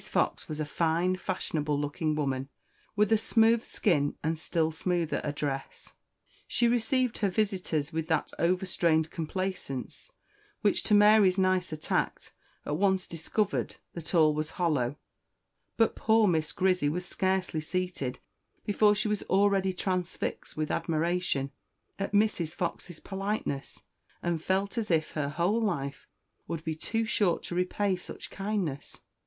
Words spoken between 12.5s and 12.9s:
at